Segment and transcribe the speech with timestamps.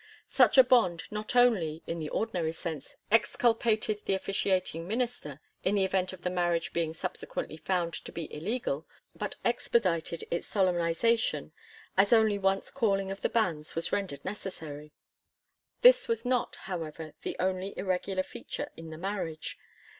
[0.31, 5.83] Such a bond not only, in the ordinary course, exculpated the officiating minister, in the
[5.83, 11.51] event of the marriage being subsequently found to be illegal, but expedited its solemnisation,
[11.97, 14.91] as only once calling of the banns was renderd necessary.
[15.81, 19.59] This was not, however, the only irregular feature in the marriage.